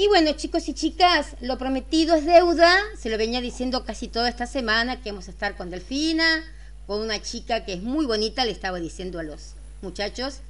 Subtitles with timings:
[0.00, 2.74] Y bueno, chicos y chicas, lo prometido es deuda.
[2.98, 6.42] Se lo venía diciendo casi toda esta semana que vamos a estar con Delfina,
[6.86, 10.40] con una chica que es muy bonita, le estaba diciendo a los muchachos,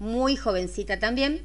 [0.00, 1.40] muy jovencita también.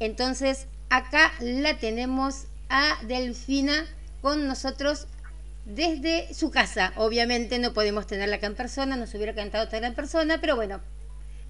[0.00, 3.86] Entonces, acá la tenemos a Delfina
[4.20, 5.06] con nosotros
[5.66, 6.92] desde su casa.
[6.96, 10.80] Obviamente no podemos tenerla acá en persona, nos hubiera cantado tenerla en persona, pero bueno,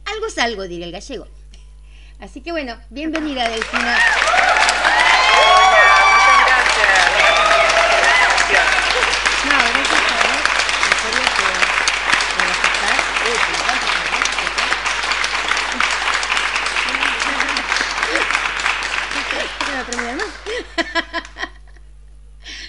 [0.05, 1.27] algo es algo, diría el gallego.
[2.19, 3.97] Así que bueno, bienvenida Delfina.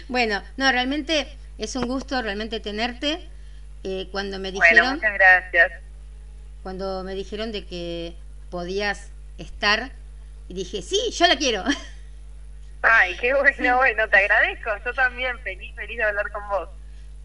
[0.09, 1.27] Bueno, no, realmente
[1.57, 3.21] es un gusto realmente tenerte.
[3.83, 4.75] Eh, cuando me dijeron...
[4.75, 5.71] Bueno, muchas gracias.
[6.63, 8.15] Cuando me dijeron de que
[8.49, 9.91] podías estar,
[10.49, 11.63] y dije, sí, yo la quiero.
[12.81, 14.71] Ay, qué bueno, bueno, te agradezco.
[14.83, 16.69] Yo también, feliz, feliz de hablar con vos.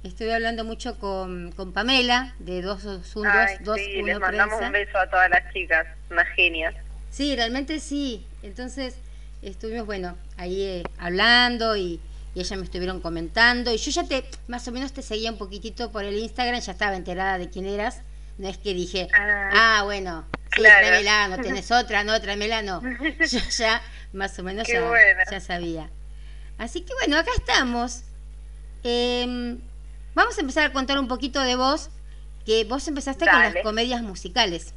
[0.03, 4.73] Estuve hablando mucho con, con Pamela, de dos dos, Ay, dos sí, les mandamos un
[4.73, 6.75] beso a todas las chicas, una genia.
[7.11, 8.27] Sí, realmente sí.
[8.43, 8.97] Entonces
[9.41, 12.01] estuvimos, bueno, ahí eh, hablando y,
[12.35, 15.39] y ella me estuvieron comentando y yo ya te, más o menos te seguía un
[15.39, 18.03] poquitito por el Instagram, ya estaba enterada de quién eras.
[18.39, 22.83] No es que dije, ah, ah bueno, sí, tráemela, no tenés otra, no, tráemela, no.
[23.31, 23.81] Yo ya
[24.13, 25.89] más o menos ya, sabía.
[26.59, 28.03] Así que bueno, acá estamos.
[28.83, 29.59] Em,
[30.15, 31.91] vamos a empezar a contar un poquito de vos,
[32.45, 34.75] que vos empezaste con las comedias musicales.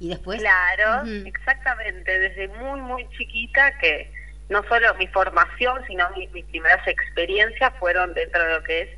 [0.00, 0.40] Y después...
[0.40, 4.10] Claro, exactamente, desde muy, muy chiquita que
[4.52, 8.88] no solo mi formación, sino mis, primeras experiencias fueron dentro de lo que es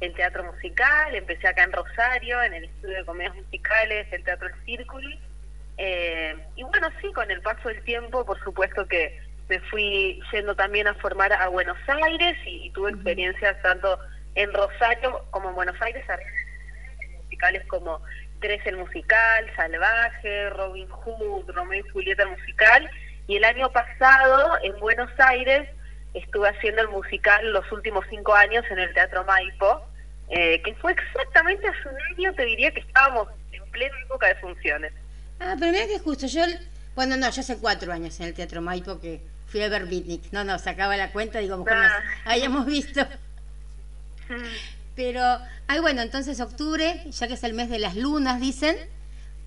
[0.00, 1.14] el teatro musical.
[1.14, 5.08] Empecé acá en Rosario, en el estudio de comedias musicales, el Teatro El Círculo.
[5.78, 10.54] Eh, y bueno, sí, con el paso del tiempo, por supuesto que me fui yendo
[10.56, 13.98] también a formar a Buenos Aires y, tuve experiencias tanto
[14.34, 16.04] en Rosario como en Buenos Aires,
[17.22, 18.02] musicales como
[18.40, 22.90] Tres el musical, Salvaje, Robin Hood, Romeo y Julieta el musical
[23.26, 25.68] y el año pasado, en Buenos Aires,
[26.12, 29.82] estuve haciendo el musical los últimos cinco años en el Teatro Maipo,
[30.28, 34.34] eh, que fue exactamente hace un año, te diría que estábamos en plena época de
[34.36, 34.92] funciones.
[35.40, 36.42] Ah, pero mira que justo, yo,
[36.94, 40.32] bueno, no, yo hace cuatro años en el Teatro Maipo que fui a ver Bitnik.
[40.32, 42.02] No, no, sacaba la cuenta, digo, mejor ah.
[42.24, 43.06] hayamos visto.
[44.96, 45.22] Pero,
[45.66, 48.76] ay, bueno, entonces octubre, ya que es el mes de las lunas, dicen,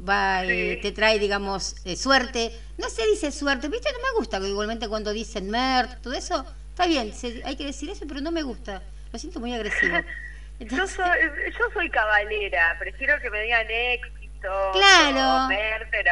[0.08, 2.52] va y te trae, digamos, eh, suerte.
[2.78, 3.92] No se dice suerte, ¿viste?
[3.92, 6.46] No me gusta igualmente cuando dicen mer, todo eso.
[6.70, 7.12] Está bien,
[7.44, 8.82] hay que decir eso, pero no me gusta.
[9.12, 9.98] Lo siento muy agresivo.
[10.60, 11.06] Yo, soy,
[11.56, 15.48] yo soy cabalera, prefiero que me digan éxito, claro.
[15.92, 16.12] pero...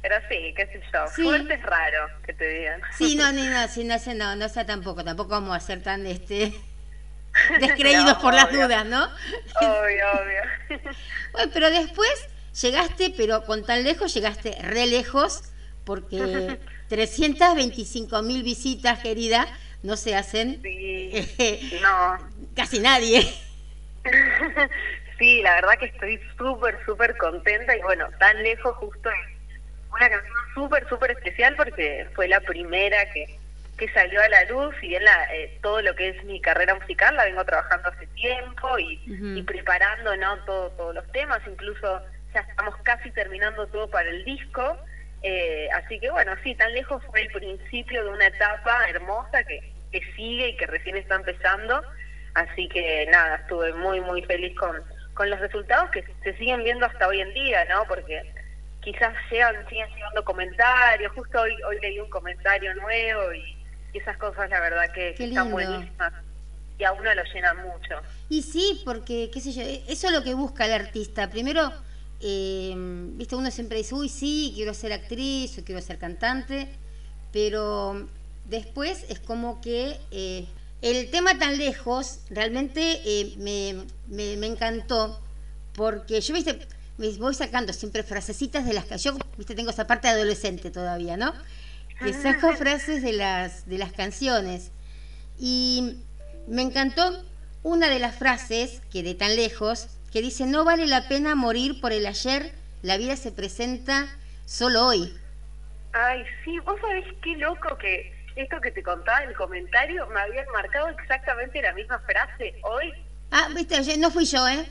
[0.00, 2.80] Pero sí, qué sé yo, suerte es raro que te digan.
[2.96, 5.82] Sí, no, ni no, sí, no, sé, no, no sea tampoco, tampoco vamos a ser
[5.82, 6.52] tan este
[7.60, 9.04] descreídos por las dudas, ¿no?
[9.04, 10.82] Obvio, obvio.
[11.32, 12.10] bueno, pero después
[12.60, 15.42] Llegaste, pero con tan lejos llegaste re lejos,
[15.84, 16.58] porque
[16.88, 19.46] 325 mil visitas, querida,
[19.82, 22.18] no se hacen sí, no.
[22.54, 23.22] casi nadie.
[25.18, 29.08] sí, la verdad que estoy súper, súper contenta y bueno, tan lejos justo
[29.90, 33.38] una canción súper, súper especial porque fue la primera que,
[33.76, 36.74] que salió a la luz y bien la, eh, todo lo que es mi carrera
[36.74, 42.00] musical la vengo trabajando hace tiempo y, y preparando no todo, todos los temas, incluso
[42.32, 44.76] ya estamos casi terminando todo para el disco.
[45.22, 49.72] Eh, así que bueno, sí, tan lejos fue el principio de una etapa hermosa que,
[49.92, 51.82] que sigue y que recién está empezando.
[52.34, 54.76] Así que nada, estuve muy, muy feliz con,
[55.14, 57.84] con los resultados que se siguen viendo hasta hoy en día, ¿no?
[57.86, 58.22] Porque
[58.82, 61.12] quizás llegan, siguen llegando comentarios.
[61.12, 63.58] Justo hoy, hoy leí un comentario nuevo y,
[63.92, 66.14] esas cosas, la verdad, que, están buenísimas
[66.78, 68.00] y a uno lo llenan mucho.
[68.30, 71.28] Y sí, porque, qué sé yo, eso es lo que busca el artista.
[71.28, 71.70] Primero,
[72.22, 72.72] eh,
[73.16, 76.68] viste, uno siempre dice, uy, sí, quiero ser actriz o quiero ser cantante,
[77.32, 78.08] pero
[78.44, 80.46] después es como que eh,
[80.82, 85.20] el tema tan lejos realmente eh, me, me, encantó,
[85.74, 86.60] porque yo, viste,
[86.96, 91.16] me voy sacando siempre frasecitas de las que yo, viste, tengo esa parte adolescente todavía,
[91.16, 91.32] ¿no?
[91.98, 94.70] Que saco frases de las, de las canciones.
[95.38, 95.96] Y
[96.48, 97.24] me encantó
[97.62, 101.80] una de las frases que de tan lejos que dice, no vale la pena morir
[101.80, 104.06] por el ayer, la vida se presenta
[104.44, 105.18] solo hoy.
[105.94, 110.20] Ay, sí, vos sabés qué loco que esto que te contaba en el comentario me
[110.20, 112.92] habían marcado exactamente la misma frase hoy.
[113.30, 114.66] Ah, viste, no fui yo, ¿eh?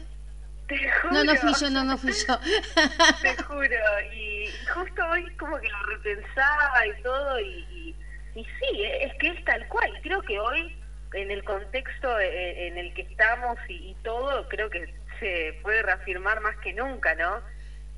[0.68, 1.14] Te juro.
[1.14, 2.40] No, no fui yo, no, no fui yo.
[3.22, 3.76] Te juro,
[4.14, 7.96] y justo hoy como que lo repensaba y todo, y,
[8.36, 9.92] Y sí, es que es tal cual.
[10.04, 10.76] Creo que hoy,
[11.14, 16.42] en el contexto eh, en el que estamos y, todo, creo que se puede reafirmar
[16.42, 17.42] más que nunca, ¿no?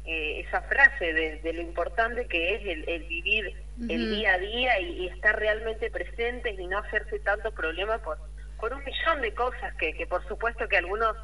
[0.05, 3.55] Eh, esa frase de, lo importante que es el, vivir
[3.87, 8.17] el día a día y, estar realmente presentes y no hacerse tanto problema por,
[8.59, 11.15] por un millón de cosas que, que por supuesto que algunos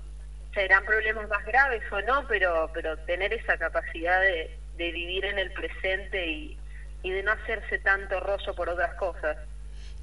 [0.53, 5.39] serán problemas más graves o no, pero, pero tener esa capacidad de, de vivir en
[5.39, 6.57] el presente y,
[7.03, 9.37] y de no hacerse tanto rollo por otras cosas.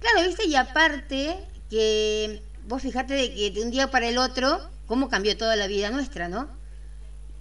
[0.01, 1.39] Claro, viste, y aparte
[1.71, 5.67] que vos fijate de que de un día para el otro, cómo cambió toda la
[5.67, 6.49] vida nuestra, ¿no?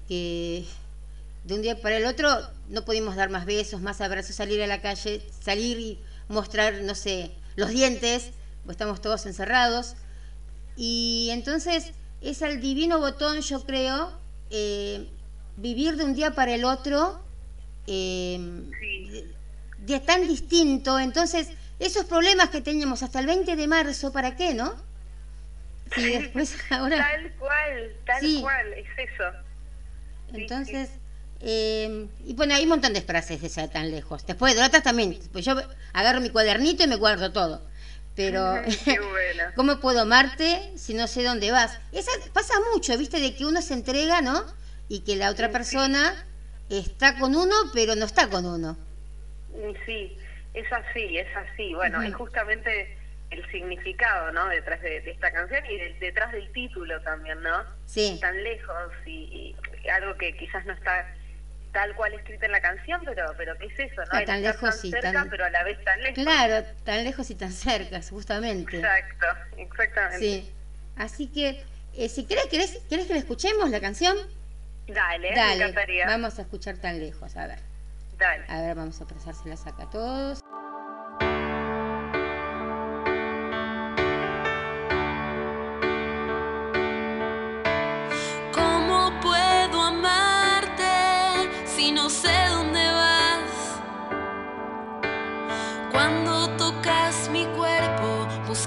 [0.07, 0.65] Que
[1.43, 2.27] de un día para el otro
[2.69, 6.95] no pudimos dar más besos, más abrazos, salir a la calle, salir y mostrar, no
[6.95, 8.31] sé, los dientes,
[8.65, 9.95] pues estamos todos encerrados.
[10.75, 14.11] Y entonces es al divino botón, yo creo,
[14.49, 15.07] eh,
[15.57, 17.19] vivir de un día para el otro
[17.87, 18.39] eh,
[19.79, 20.99] de, tan distinto.
[20.99, 21.49] Entonces,
[21.79, 24.73] esos problemas que teníamos hasta el 20 de marzo, ¿para qué, no?
[25.95, 26.97] después ahora...
[26.97, 29.23] Tal cual, tal cual, es eso.
[30.33, 30.89] Entonces,
[31.41, 34.25] eh, y bueno, hay un montón de frases de tan lejos.
[34.25, 35.55] Después de otras también, pues yo
[35.93, 37.61] agarro mi cuadernito y me guardo todo.
[38.15, 38.55] Pero,
[39.55, 41.79] ¿cómo puedo amarte si no sé dónde vas?
[41.91, 43.19] Esa pasa mucho, ¿viste?
[43.19, 44.43] De que uno se entrega, ¿no?
[44.87, 46.25] Y que la otra persona
[46.69, 48.77] está con uno, pero no está con uno.
[49.85, 50.17] Sí,
[50.53, 51.73] es así, es así.
[51.73, 52.97] Bueno, es justamente
[53.35, 54.47] el significado, ¿no?
[54.47, 57.63] Detrás de, esta canción y detrás del título también, ¿no?
[57.85, 58.17] Sí.
[58.21, 59.55] Tan lejos y,
[59.91, 61.13] algo que quizás no está
[61.71, 64.23] tal cual escrita en la canción, pero pero ¿qué es eso, no?
[64.23, 65.29] tan lejos y cerca, tan...
[65.29, 66.23] pero a la vez tan lejos.
[66.23, 68.77] Claro, tan lejos y tan cerca, justamente.
[68.77, 69.25] Exacto,
[69.57, 70.19] exactamente.
[70.19, 70.51] Sí.
[70.95, 71.63] Así que,
[71.97, 74.15] eh, si querés, querés, ¿querés que la escuchemos la canción?
[74.87, 76.05] Dale, Dale, me encantaría.
[76.07, 77.59] Vamos a escuchar tan lejos, a ver.
[78.17, 78.45] Dale.
[78.47, 80.44] A ver, vamos a pasárselas acá a todos.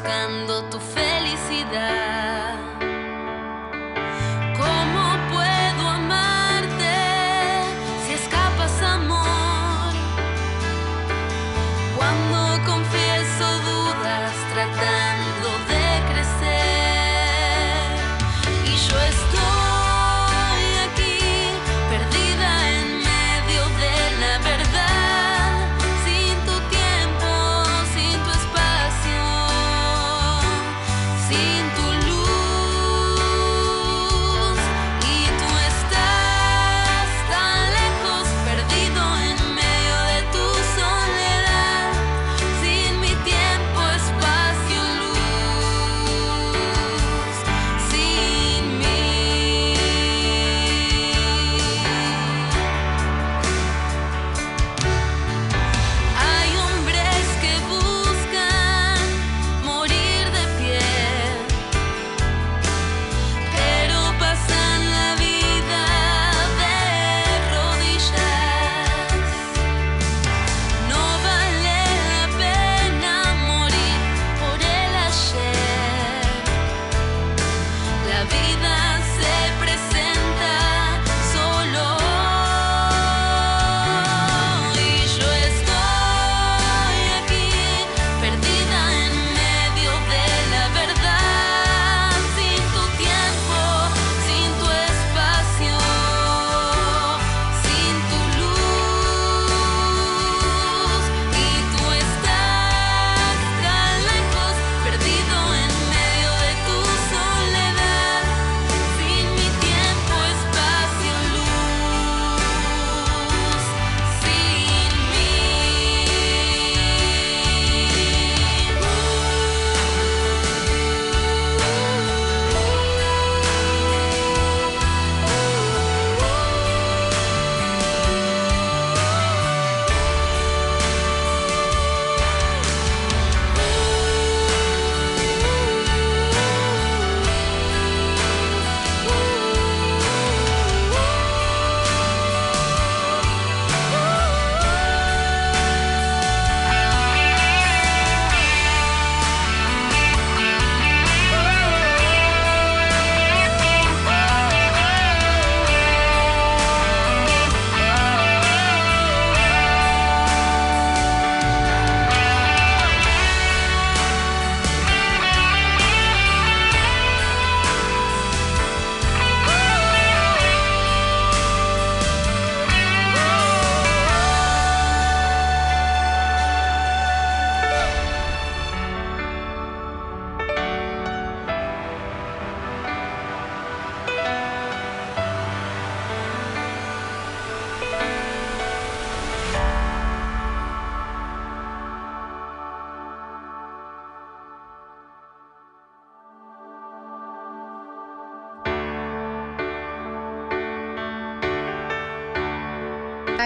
[0.08, 0.57] Buscando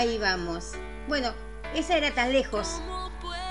[0.02, 0.72] Ahí vamos.
[1.06, 1.32] Bueno,
[1.76, 2.80] esa era tan lejos.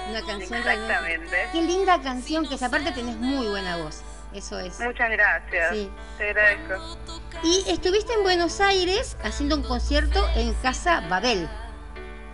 [0.10, 1.38] Una canción realmente- Exactamente.
[1.54, 4.02] Qué linda canción, que esa parte tenés muy buena voz.
[4.34, 4.78] Eso es.
[4.82, 5.72] Muchas gracias.
[5.72, 5.90] Sí.
[6.18, 6.98] Te agradezco.
[7.42, 11.50] Y estuviste en Buenos Aires haciendo un concierto en Casa Babel.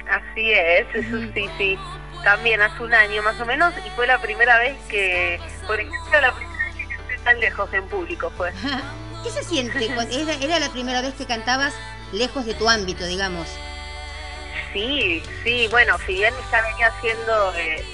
[0.09, 1.77] Así es, eso sí, sí.
[2.23, 6.19] También hace un año más o menos y fue la primera vez que, por ejemplo,
[6.21, 8.51] la primera vez que canté tan lejos en público fue.
[9.23, 9.85] ¿Qué se siente?
[9.85, 11.75] Era, era la primera vez que cantabas
[12.11, 13.47] lejos de tu ámbito, digamos.
[14.73, 17.85] Sí, sí, bueno, si bien ya venía haciendo eh,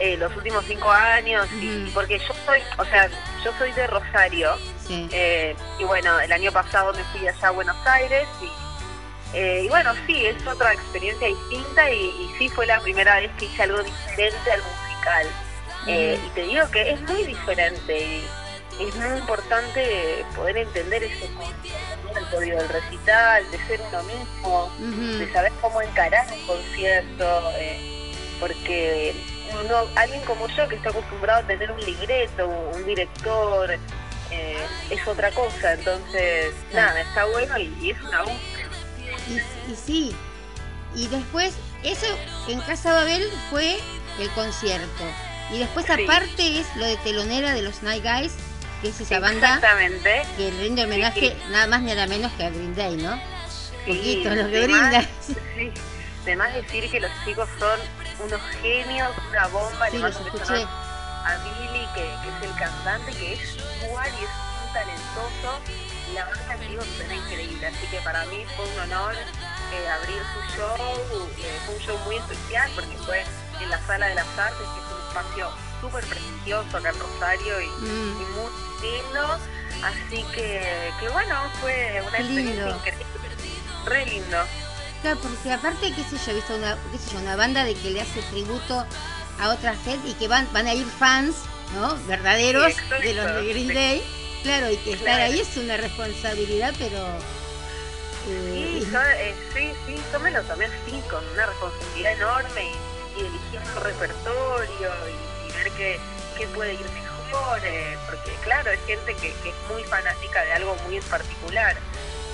[0.00, 3.08] eh, los últimos cinco años, y, porque yo soy, o sea,
[3.44, 5.08] yo soy de Rosario, Sí.
[5.12, 9.68] eh, y bueno, el año pasado me fui allá a Buenos Aires, y, eh, y
[9.68, 13.62] bueno, sí, es otra experiencia distinta, y, y sí fue la primera vez que hice
[13.62, 15.26] algo diferente al musical.
[15.86, 16.26] Eh, Ujú.
[16.26, 18.26] y te digo que es muy diferente, y
[18.80, 25.52] es muy importante poder entender ese concepto del recital, de ser uno mismo, de saber
[25.60, 29.14] cómo encarar un concierto, eh, porque
[29.64, 33.70] uno, alguien como yo que está acostumbrado a tener un libreto, un director,
[34.30, 36.88] eh, es otra cosa, entonces Claro.
[36.88, 38.68] nada, está bueno y, y es una búsqueda.
[39.28, 40.16] Y, y sí.
[40.96, 42.06] Y después, eso
[42.48, 43.78] en Casa Babel fue
[44.20, 45.04] el concierto.
[45.52, 45.92] Y después, Sí.
[45.92, 48.32] aparte, es lo de telonera de los Night Guys,
[48.84, 50.22] que es esa banda Exactamente.
[50.36, 53.14] que rinde homenaje nada más ni nada menos que a Green Day, ¿no?
[53.16, 55.08] Sí, Poquito lo que además- brinda.
[55.56, 55.72] Sí,
[56.24, 57.80] además decir que los chicos son
[58.26, 60.62] unos genios, una bomba, Sí, los un escuché.
[60.64, 65.60] a Billy, que, que es el cantante, que es igual y es muy talentoso.
[66.10, 69.88] Y la banda que digo suena increíble, así que para mí fue un honor eh,
[69.88, 70.76] abrir su show.
[71.38, 73.24] eh, fue un show muy especial porque fue
[73.62, 75.48] en la Sala de las Artes, que es un espacio
[75.84, 78.22] súper prestigioso acá en Rosario y, Mm.
[78.22, 78.50] y muy
[78.90, 79.38] lindo.
[79.82, 82.76] Así que, que bueno, fue una experiencia lindo.
[82.76, 83.04] increíble.
[83.84, 84.38] Re lindo.
[85.02, 87.74] Claro, porque aparte, qué sé yo, he visto una, qué sé yo, una banda de
[87.74, 88.86] que le hace tributo
[89.40, 91.34] a otra gente y que van, van a ir fans,
[91.74, 91.94] ¿no?
[92.06, 93.74] Verdaderos Sí, exacto, de los de Green sí.
[93.74, 94.02] Day.
[94.42, 96.98] Claro, y que estar ahí es una responsabilidad, pero...
[98.28, 102.72] eh, Sí, yo, eh, sí, sí, yo me lo tomé así, con una responsabilidad enorme
[103.16, 105.33] y, eligiendo repertorio y
[105.64, 106.00] ver qué,
[106.38, 110.52] qué puede ir mejor, eh, porque claro, es gente que, que es muy fanática de
[110.52, 111.76] algo muy en particular,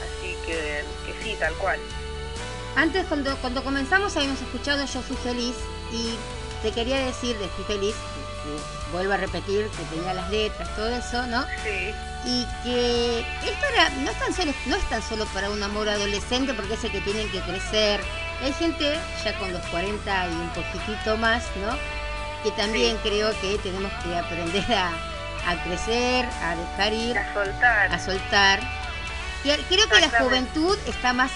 [0.02, 1.80] así que, que sí, tal cual.
[2.76, 5.54] Antes, cuando, cuando comenzamos, habíamos escuchado Yo Fui Feliz
[5.92, 6.16] y
[6.62, 7.94] te quería decir de Fui Feliz,
[8.44, 11.44] que, vuelvo a repetir, que tenía las letras, todo eso, ¿no?
[11.64, 11.94] Sí,
[12.24, 15.88] Y que esto era, no, es tan solo, no es tan solo para un amor
[15.88, 18.00] adolescente, porque es el que tienen que crecer.
[18.42, 21.99] Hay gente ya con los 40 y un poquitito más, ¿no?
[22.42, 24.88] Que también creo que tenemos que aprender a,
[25.50, 27.92] a crecer, a dejar ir, a soltar.
[27.92, 28.60] a soltar.
[29.42, 31.30] Creo que la juventud está más,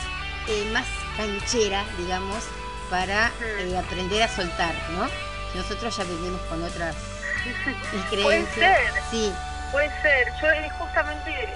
[0.49, 0.85] eh, más
[1.17, 2.45] canchera, digamos,
[2.91, 3.31] para
[3.61, 5.09] eh, aprender a soltar, ¿no?
[5.55, 8.55] Nosotros ya venimos con otras eh, Puede creencias.
[8.55, 9.03] ser.
[9.11, 9.33] Sí,
[9.73, 11.55] Puede ser, yo eh, justamente,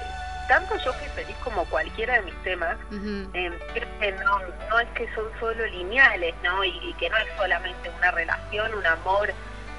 [0.49, 4.41] tanto yo fui feliz como cualquiera de mis temas, ujú, eh, creo que no,
[4.71, 6.65] no es que son solo lineales, ¿no?
[6.65, 9.33] Y, y que no es solamente una relación, un amor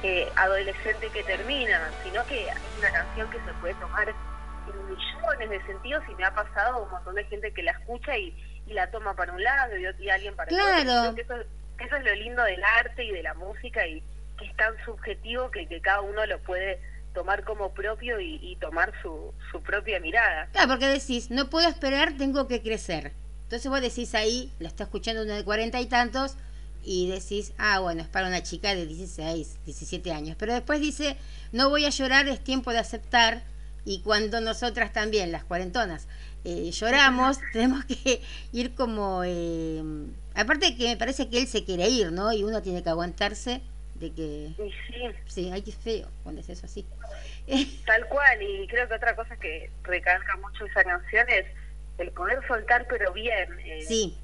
[0.03, 4.15] eh, adolescente que termina, sino que es una canción que se puede tomar en
[4.87, 8.33] millones de sentidos y me ha pasado un montón de gente que la escucha y,
[8.65, 11.15] y la toma para un lado y, alguien para el otro.
[11.15, 11.35] Que eso,
[11.77, 14.01] que eso es lo lindo del arte y de la música y
[14.37, 16.79] que es tan subjetivo que, que cada uno lo puede
[17.13, 20.47] tomar como propio y, y tomar su, su propia mirada.
[20.51, 23.13] Claro, porque decís, no puedo esperar, tengo que crecer.
[23.43, 26.35] Entonces vos decís ahí, la está escuchando uno de cuarenta y tantos,
[26.83, 30.35] y decís, ah, bueno, es para una chica de 16, 17 años.
[30.39, 31.17] Pero después dice,
[31.51, 33.43] no voy a llorar, es tiempo de aceptar.
[33.85, 36.07] Y cuando nosotras también, las cuarentonas,
[36.45, 38.21] eh, lloramos, tenemos que
[38.53, 39.23] ir como...
[39.25, 39.83] eh,
[40.35, 42.31] aparte que me parece que él se quiere ir, ¿no?
[42.31, 43.61] Y uno tiene que aguantarse
[43.95, 44.53] de que...
[44.55, 44.71] Sí,
[45.27, 46.85] Sí, ay, qué feo cuando es eso así.
[47.85, 51.45] Tal cual, y creo que otra cosa que recalca mucho esa canción es
[51.97, 54.15] el poder soltar pero bien, eh, Sí,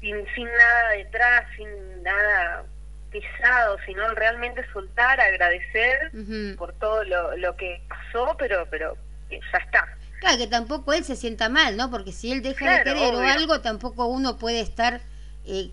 [0.00, 2.64] sin, sin nada detrás, sin nada
[3.10, 6.10] pesado, sino realmente soltar, agradecer
[6.56, 8.96] por todo lo, lo que pasó, pero pero
[9.30, 9.86] ya está.
[10.20, 11.90] Claro, que tampoco él se sienta mal, ¿no?
[11.90, 15.00] Porque si él deja Claro, de querer o algo, tampoco uno puede estar
[15.46, 15.70] eh,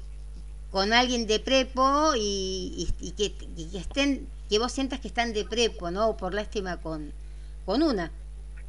[0.72, 5.08] con alguien de prepo y, y- y que, y que estén, que vos sientas que
[5.08, 6.10] están de prepo, ¿no?
[6.10, 7.14] O por lástima con,
[7.66, 8.12] con una.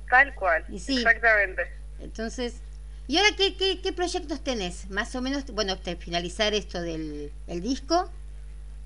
[0.09, 0.99] Tal cual, Y sí.
[0.99, 1.63] exactamente.
[2.01, 2.61] Entonces,
[3.07, 4.91] ¿y ahora qué, qué, qué proyectos tenés?
[4.91, 8.11] Más o menos, bueno, finalizar esto del el disco,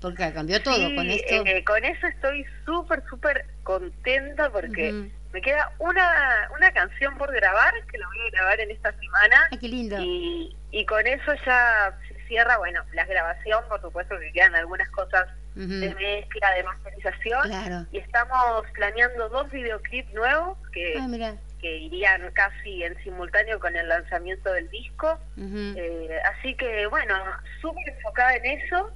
[0.01, 1.35] porque cambió todo Sí, con esto.
[1.45, 7.73] eh, con eso estoy súper, súper contenta porque me queda una, una canción por grabar,
[7.91, 9.47] que la voy a grabar en esta semana.
[9.51, 9.97] Ay, qué lindo.
[9.99, 11.97] Y, y con eso ya,
[12.27, 17.87] cierra, bueno, la grabación, por supuesto que quedan algunas cosas de mezcla, de masterización.
[17.91, 23.87] Y estamos planeando dos videoclips nuevos que, ah, que irían casi en simultáneo con el
[23.87, 25.17] lanzamiento del disco.
[25.37, 27.15] Eh, así que, bueno,
[27.61, 28.91] súper enfocada en eso.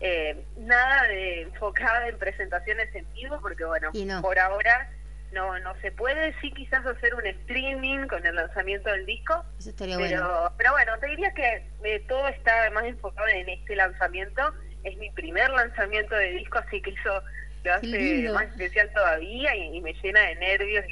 [0.00, 3.90] Eh, nada de enfocada en presentaciones en vivo, porque, bueno,
[4.20, 4.90] por ahora
[5.34, 9.70] no no se puede sí quizás hacer un streaming con el lanzamiento del disco Eso
[9.70, 10.52] estaría pero bueno.
[10.56, 14.54] pero bueno te diría que eh, todo está más enfocado en este lanzamiento
[14.84, 17.22] es mi primer lanzamiento de disco, así que eso
[17.64, 20.84] lo hace más especial todavía y, me llena de nervios,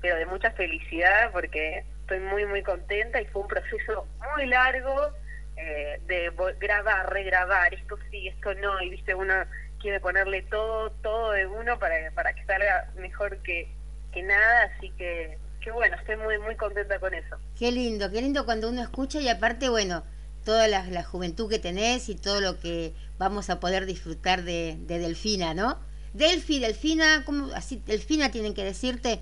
[0.00, 5.12] pero de mucha felicidad porque estoy muy, muy contenta y fue un proceso muy largo
[5.56, 9.34] eh, de grabar, regrabar, esto sí, esto no, y viste, uno
[9.80, 13.68] quiere ponerle todo, todo de uno para, para que salga mejor que,
[14.12, 17.36] que nada, así que, que bueno, estoy muy, muy contenta con eso.
[17.58, 20.04] Qué lindo, qué lindo cuando uno escucha y aparte, bueno,
[20.48, 24.78] toda la, la, juventud que tenés y todo lo que vamos a poder disfrutar de,
[24.78, 25.78] de Delfina, ¿no?
[26.14, 29.20] Delfi, Delfina, ¿cómo, así, Delfina tienen que decirte.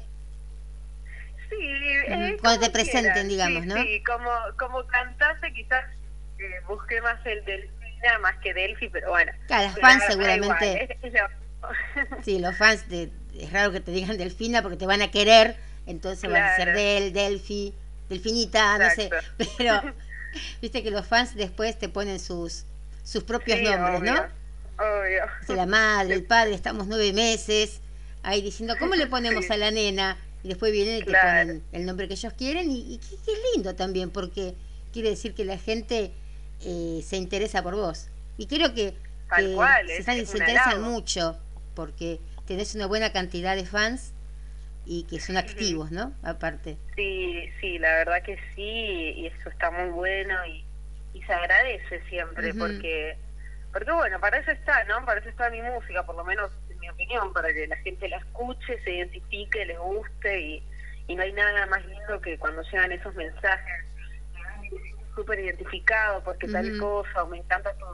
[1.51, 3.75] Sí, eh, cuando te presenten, digamos, ¿no?
[3.75, 5.85] Sí, como, como cantante quizás
[6.39, 9.33] eh, busqué más el Delfina más que Delfi, pero bueno.
[9.49, 10.97] Claro, los fans seguramente.
[12.23, 15.57] sí, los fans, de, es raro que te digan Delfina porque te van a querer,
[15.89, 17.75] entonces van a ser Del, Delfi,
[18.09, 19.11] Delfinita, no sé,
[19.59, 19.83] pero
[20.61, 22.65] Viste que los fans después te ponen sus,
[23.05, 24.47] sus propios nombres, ¿no?
[24.79, 25.57] Obvio.
[25.57, 27.81] la madre, el padre, estamos nueve meses
[28.23, 30.19] ahí diciendo, ¿cómo le ponemos a la nena?
[30.43, 33.75] Y después vienen y te ponen el nombre que ellos quieren y, y qué, lindo
[33.75, 34.55] también, porque
[34.93, 36.13] quiere decir que la gente
[36.61, 38.09] eh, se interesa por vos.
[38.37, 38.95] Y creo que,
[39.35, 41.39] se, están, se interesan mucho,
[41.75, 44.13] porque tenés una buena cantidad de fans
[44.87, 46.15] y que son activos, ¿no?
[46.23, 46.79] Aparte.
[46.95, 50.65] Sí, sí, la verdad que sí, y eso está muy bueno y,
[51.13, 53.19] y se agradece siempre, porque,
[53.73, 55.05] porque bueno, para eso está, ¿no?
[55.05, 58.09] Para eso está mi música, por lo menos en mi opinión, para que la gente
[58.09, 60.63] la escuche, se identifique, les guste y,
[61.09, 63.85] y no hay nada más lindo que cuando llegan esos mensajes
[65.17, 67.87] súper identificado porque tal cosa, o me encanta tu,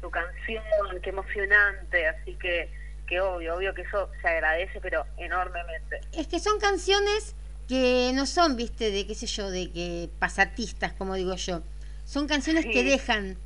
[0.00, 0.62] tu canción,
[1.02, 2.70] qué emocionante, así que
[3.08, 6.00] que obvio, obvio que eso se agradece, pero enormemente.
[6.12, 7.34] Es que son canciones
[7.68, 11.62] que no son, viste, de qué sé yo, de que pasatistas, como digo yo.
[12.04, 13.36] Son canciones que dejan,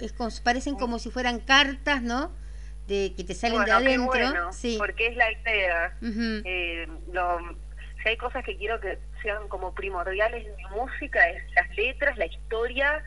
[0.00, 2.30] es como, parecen como si fueran cartas, ¿no?
[2.86, 4.52] De que te salen de adentro.
[4.52, 4.76] sí.
[4.78, 5.96] Porque es la idea.
[6.02, 6.86] Eh,
[8.02, 12.16] si hay cosas que quiero que sean como primordiales en mi música, es las letras,
[12.18, 13.02] la historia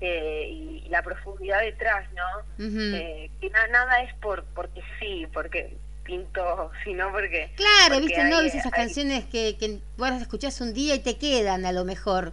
[0.00, 2.64] eh, y, la profundidad detrás, ¿no?
[2.94, 7.50] eh, que nada es por porque sí, porque pinto, sino porque...
[7.56, 11.16] Claro, viste, no, viste esas canciones que, que vos las escuchás un día y te
[11.16, 12.32] quedan a lo mejor,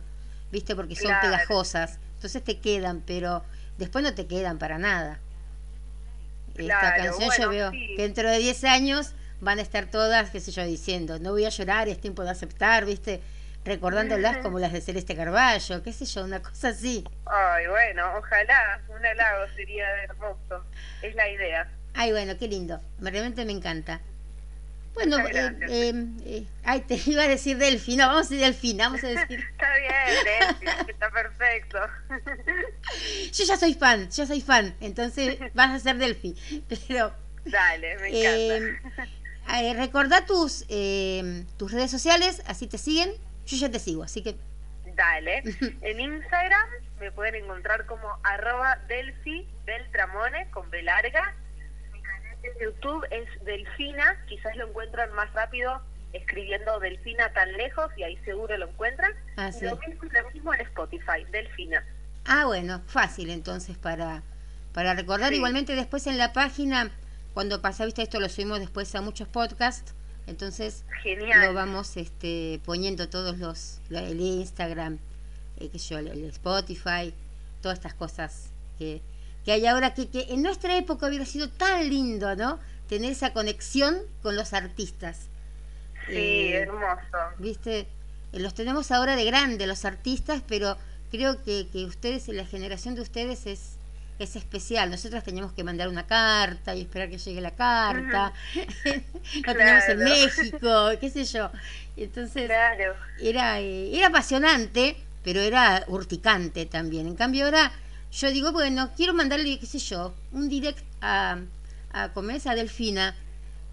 [0.51, 3.43] viste, porque son pegajosas, entonces te quedan, pero
[3.77, 5.19] después no te quedan para nada.
[6.55, 10.51] Esta canción yo veo que dentro de 10 años van a estar todas, qué sé
[10.51, 13.21] yo, diciendo, no voy a llorar, es tiempo de aceptar, viste,
[13.65, 17.03] recordándolas como las de Celeste Carballo, qué sé yo, una cosa así.
[17.25, 20.65] Ay, bueno, ojalá, un halago sería hermoso,
[21.01, 21.69] es la idea.
[21.93, 24.01] Ay, bueno, qué lindo, realmente me encanta.
[24.93, 25.93] Bueno, eh, eh,
[26.25, 29.39] eh, ay, te iba a decir Delfi, no, vamos a decir Delfina, vamos a decir.
[29.51, 31.79] está bien, Delfi, está perfecto.
[33.33, 36.35] Yo ya soy fan, ya soy fan, entonces vas a ser Delfi,
[36.67, 37.13] pero...
[37.45, 39.09] Dale, me encanta.
[39.55, 40.65] Eh, recordá tus,
[41.57, 43.11] tus redes sociales, así te siguen.
[43.45, 44.35] Yo ya te sigo, así que...
[44.95, 45.43] Dale.
[45.81, 51.33] en Instagram me pueden encontrar como arroba Delfi Beltramone con B larga.
[51.91, 55.81] Mi canal de YouTube es Delfina, quizás lo encuentran más rápido
[56.13, 59.11] escribiendo Delfina tan lejos y ahí seguro lo encuentran.
[59.35, 59.79] Ah, y lo,
[60.31, 61.83] mismo, en Spotify, Delfina.
[62.25, 64.21] Ah, bueno, fácil entonces para,
[64.73, 65.33] para recordar.
[65.33, 66.91] Igualmente después en la página,
[67.33, 69.95] cuando pasa, viste, esto lo subimos después a muchos podcasts
[70.27, 70.83] entonces
[71.43, 74.99] lo vamos este, poniendo todos los, el Instagram,
[75.57, 77.13] eh, que yo, el Spotify,
[77.61, 79.01] todas estas cosas que,
[79.45, 82.59] que hay ahora, que, que en nuestra época hubiera sido tan lindo, ¿no?
[82.87, 85.27] Tener esa conexión con los artistas.
[86.07, 87.17] Sí, eh, hermoso.
[87.39, 87.87] Viste,
[88.31, 90.77] eh, los tenemos ahora de grande, los artistas, pero
[91.11, 93.77] creo que, que ustedes, la generación de ustedes es
[94.19, 94.89] es especial.
[94.89, 98.33] Nosotros teníamos que mandar una carta y esperar que llegue la carta.
[99.45, 101.49] Lo teníamos en México, qué sé yo.
[101.97, 102.49] Entonces,
[103.19, 107.07] era, eh, era apasionante, pero era urticante también.
[107.07, 107.71] En cambio, ahora
[108.11, 111.37] yo digo, bueno, quiero mandarle, qué sé yo, un direct a,
[111.91, 113.15] a Comesa a Delfina.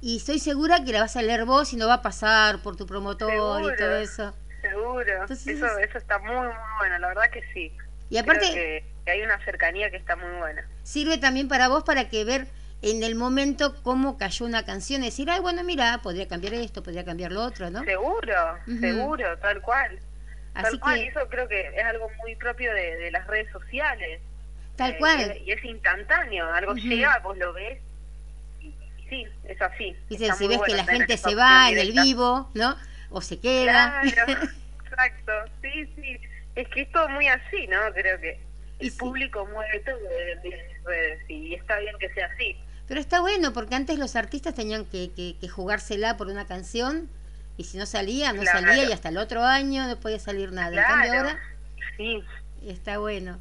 [0.02, 2.74] Y estoy segura que la vas a leer vos y no va a pasar por
[2.76, 4.34] tu promotor y todo eso.
[4.62, 5.24] Seguro.
[5.24, 7.72] eso, eso está muy, muy bueno, la verdad que sí.
[8.10, 10.64] Y aparte, Creo que, que hay una cercanía que está muy buena.
[10.82, 12.46] sirve también para vos para que ver
[12.82, 17.04] en el momento cómo cayó una canción, decir, ay, bueno, mira, podría cambiar esto, podría
[17.04, 17.84] cambiar lo otro, ¿no?
[17.84, 18.80] Seguro, Ujú.
[18.80, 19.98] seguro, tal cual.
[20.54, 23.26] Así tal cual, y que, eso creo que es algo muy propio de, de las
[23.26, 24.20] redes sociales.
[24.76, 25.38] tal Eh, cual.
[25.46, 26.80] Y es, instantáneo, algo Ujú.
[26.88, 27.78] llega, vos lo ves
[28.60, 28.74] y, y
[29.08, 29.96] sí, es así.
[30.10, 32.76] Está si ves que bueno la tener gente se va en el vivo, ¿no?
[33.10, 34.00] O se queda.
[34.02, 34.32] Claro,
[34.84, 36.18] exacto, sí, sí.
[36.60, 37.78] Es que es todo muy así, ¿no?
[37.94, 38.40] Creo que
[38.80, 38.98] el sí.
[38.98, 40.42] público mueve todo las
[40.84, 42.56] redes y está bien que sea así.
[42.88, 47.08] Pero está bueno, porque antes los artistas tenían que, que, que jugársela por una canción,
[47.56, 48.60] y si no salía, no Claro.
[48.60, 50.76] salía, y hasta el otro año no podía salir nada.
[50.76, 51.40] En cambio Claro, ahora
[51.96, 52.24] sí.
[52.66, 53.38] está bueno.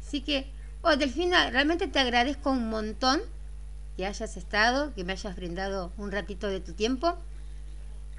[0.00, 0.46] Así que,
[0.82, 3.20] oh, Delfina, realmente te agradezco un montón
[3.96, 7.18] que hayas estado, que me hayas brindado un ratito de tu tiempo.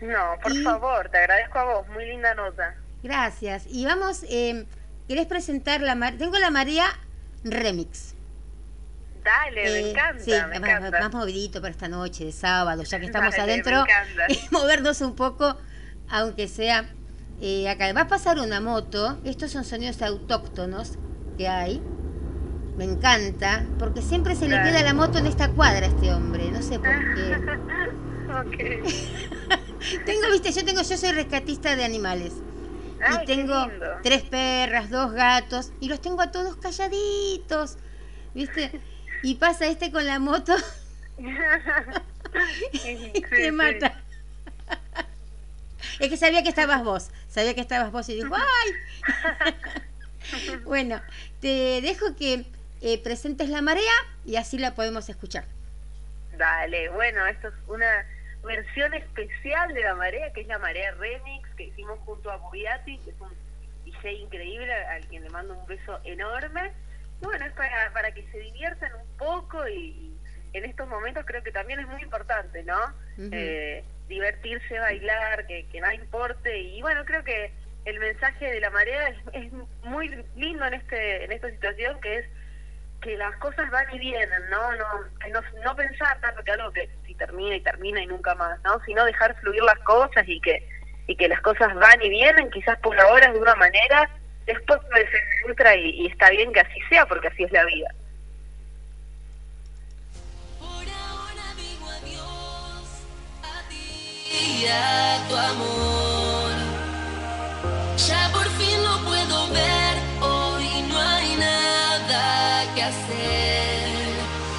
[0.01, 2.75] No, por Y- favor, te agradezco a vos, muy linda nota.
[3.03, 3.65] Gracias.
[3.69, 4.65] Y vamos, eh,
[5.07, 6.85] ¿querés presentar la Mar- Tengo la María
[7.43, 8.15] Remix.
[9.23, 10.99] Dale, me Eh, encanta, sí, me más, encanta.
[10.99, 14.27] más movidito para esta noche de sábado, ya que estamos Dale, me adentro, encanta.
[14.51, 15.57] movernos un poco,
[16.09, 16.89] aunque sea
[17.41, 17.91] eh, acá.
[17.93, 20.93] Va a pasar una moto, estos son sonidos autóctonos
[21.37, 21.81] que hay.
[22.77, 26.51] Me encanta, porque siempre se le queda la moto en esta cuadra a este hombre,
[26.51, 27.35] no sé por qué.
[28.29, 28.87] ok.
[30.05, 32.33] Tengo, viste, yo tengo, yo soy rescatista de animales.
[33.05, 33.67] Ay, y tengo
[34.01, 37.77] tres perras, dos gatos, y los tengo a todos calladitos,
[38.33, 38.71] ¿viste?
[39.21, 40.53] Y pasa este con la moto
[42.73, 44.03] y te mata.
[45.99, 48.71] Es que sabía que estabas vos, sabía que estabas vos y dijo, ¡ay!
[50.63, 51.01] bueno,
[51.39, 52.45] te dejo que
[52.81, 53.93] eh, presentes la marea
[54.25, 55.45] y así la podemos escuchar.
[56.37, 58.05] Dale, bueno, esto es una
[58.43, 62.97] versión especial de La Marea, que es La Marea Remix, que hicimos junto a Bugatti,
[62.99, 63.31] que es un
[63.85, 66.71] DJ increíble, al quien le mando un beso enorme.
[67.21, 70.17] Y bueno, es para, para que se diviertan un poco y, y
[70.53, 72.79] en estos momentos creo que también es muy importante, ¿no?
[73.17, 76.59] Eh, divertirse, bailar, que, que nada importe.
[76.59, 77.51] Y bueno, creo que
[77.85, 79.51] el mensaje de La Marea es, es
[79.83, 82.25] muy lindo en, este, en esta situación, que es
[83.03, 84.71] que las cosas van y vienen, ¿no?
[84.75, 88.79] No, no, pensar tanto que algo que si termina y termina y nunca más, ¿no?
[88.85, 90.67] Sino dejar fluir las cosas y que
[91.05, 94.09] y que las cosas van y vienen, quizás por ahora de una manera,
[94.45, 97.93] después de otra y, y está bien que así sea porque así es la vida.
[100.59, 103.05] Por ahora digo adiós
[103.43, 106.02] a ti y a tu amor.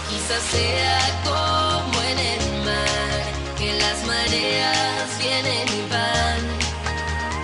[0.09, 3.23] Quizás sea como en el mar,
[3.59, 6.41] que las mareas vienen y van.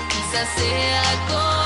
[0.08, 1.59] Quizás sea como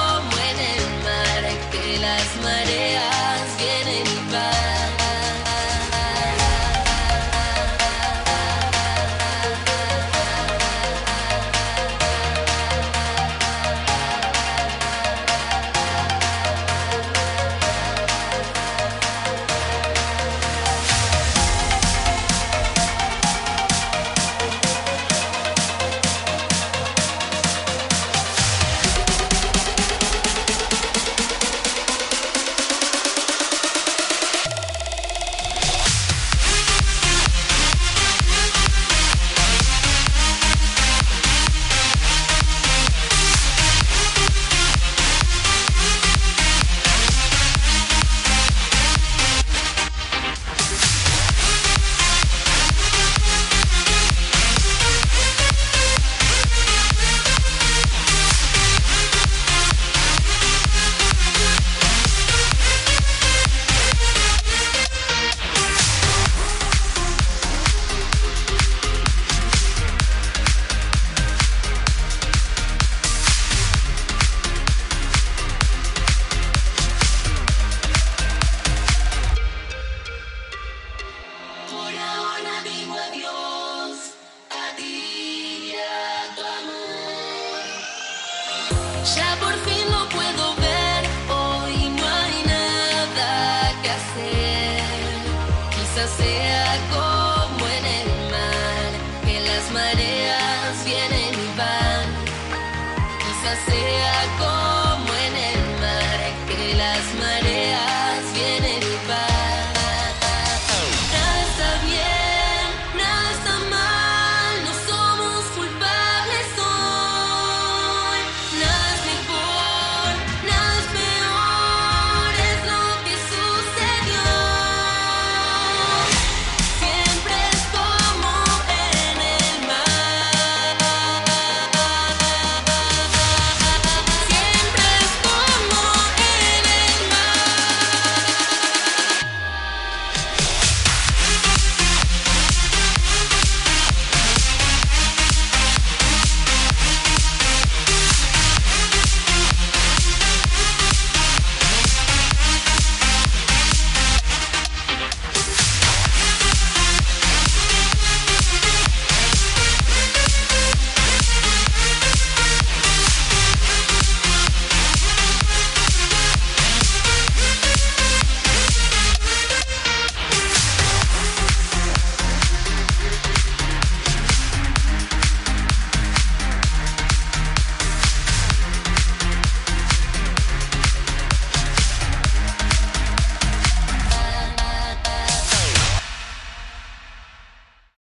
[89.05, 89.44] Ya